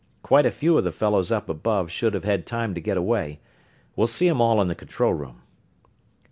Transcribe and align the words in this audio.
Quite 0.23 0.47
a 0.47 0.51
few 0.51 0.79
of 0.79 0.83
the 0.83 0.91
fellows 0.91 1.31
up 1.31 1.47
above 1.47 1.91
should 1.91 2.15
have 2.15 2.23
had 2.23 2.47
time 2.47 2.73
to 2.73 2.81
get 2.81 2.97
away 2.97 3.39
we'll 3.95 4.07
see 4.07 4.27
'em 4.27 4.41
all 4.41 4.59
in 4.59 4.67
the 4.67 4.73
control 4.73 5.13
room." 5.13 5.43